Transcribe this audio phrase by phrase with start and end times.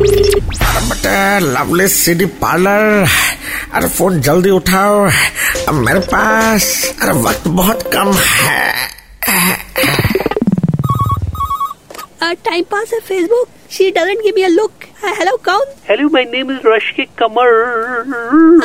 [0.00, 3.06] अरे lovely city parlour
[3.74, 5.04] अरे phone जल्दी उठाओ।
[5.68, 6.64] अब मेरे पास
[7.02, 8.88] अरे वक्त बहुत कम है।
[12.46, 14.72] टाइम पास है Facebook she doesn't give me a look
[15.04, 15.64] hello कौन?
[15.90, 17.48] हेलो माय नेम इज़ रश के कमर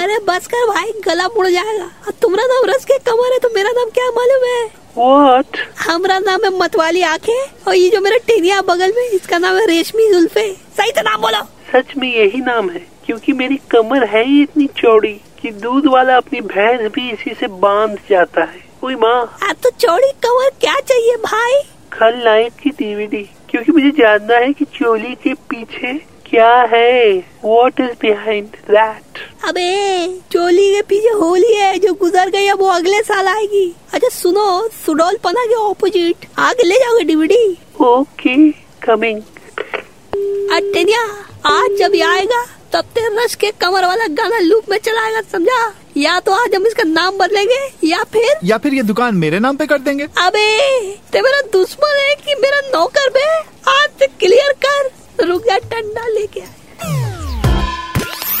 [0.00, 1.88] अरे बस कर भाई गला मुड़ जाएगा।
[2.22, 4.62] तुम्हारा नाम रस के कमर है तो मेरा नाम क्या मालूम है?
[5.00, 9.56] व्हाट हमारा नाम है मतवाली आँखें और ये जो मेरा टेनिया बगल में इसका नाम
[9.56, 10.42] है रेशमी जुल्फे।
[10.76, 14.66] सही तो नाम बोलो। सच में यही नाम है क्योंकि मेरी कमर है ही इतनी
[14.76, 19.56] चौड़ी कि दूध वाला अपनी भैंस भी इसी से बाँध जाता है। कोई माँ। आप
[19.62, 21.60] तो चौड़ी कमर क्या चाहिए भाई?
[21.92, 25.92] कल लाइक की डीवीडी क्योंकि मुझे जानना है कि चोली के पीछे
[26.26, 27.12] क्या है।
[27.44, 29.09] वॉट इज़ बिहाइंड दैट
[29.40, 34.08] अबे चोली के पीछे होली है जो गुजर गई है वो अगले साल आएगी। अच्छा
[34.08, 37.42] सुनो सुडोल पना के ऑपोजिट आगे ले जाओगे डीवीडी
[37.82, 38.36] ओके
[38.82, 39.20] कमिंग
[40.52, 41.02] अटेनिया
[41.48, 45.72] आज जब ये आएगा तब ते रश के कमर वाला गाना लूप में चलाएगा समझा?
[45.96, 49.56] या तो आज हम इसका नाम बदलेंगे या फिर या फिर ये दुकान मेरे नाम
[49.56, 50.46] पे कर देंगे। अबे
[51.12, 53.26] ते मेरा दुश्मन है कि मेरा नौकर बे।
[53.70, 56.54] आज क्लियर कर। रुक जा डंडा लेके आए